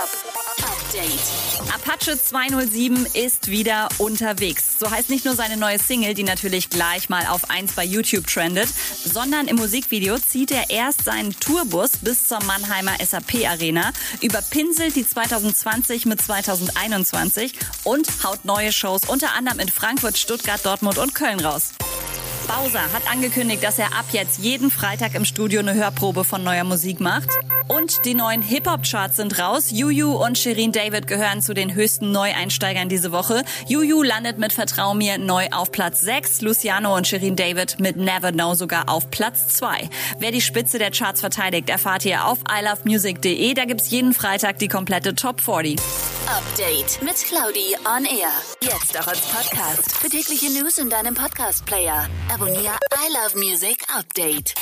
[0.00, 1.74] Update.
[1.74, 4.78] Apache 207 ist wieder unterwegs.
[4.78, 8.26] So heißt nicht nur seine neue Single, die natürlich gleich mal auf 1 bei YouTube
[8.26, 8.70] trendet,
[9.04, 13.92] sondern im Musikvideo zieht er erst seinen Tourbus bis zur Mannheimer SAP Arena,
[14.22, 17.52] überpinselt die 2020 mit 2021
[17.84, 21.72] und haut neue Shows unter anderem in Frankfurt, Stuttgart, Dortmund und Köln raus.
[22.46, 26.64] Bowser hat angekündigt, dass er ab jetzt jeden Freitag im Studio eine Hörprobe von neuer
[26.64, 27.28] Musik macht.
[27.70, 29.70] Und die neuen Hip-Hop-Charts sind raus.
[29.70, 33.44] Juju und Shirin David gehören zu den höchsten Neueinsteigern diese Woche.
[33.68, 36.40] Juju landet mit Vertrau mir neu auf Platz 6.
[36.40, 39.88] Luciano und Shirin David mit Never Know sogar auf Platz 2.
[40.18, 43.54] Wer die Spitze der Charts verteidigt, erfahrt ihr auf ilovemusic.de.
[43.54, 45.78] Da gibt's jeden Freitag die komplette Top 40.
[46.26, 48.32] Update mit Claudi on Air.
[48.62, 49.96] Jetzt auch als Podcast.
[49.96, 52.08] Für tägliche News in deinem Podcast-Player.
[52.34, 54.54] Abonniere I Love Music Update.